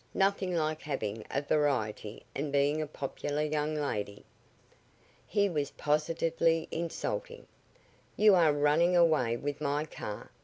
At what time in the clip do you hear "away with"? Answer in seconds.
8.97-9.61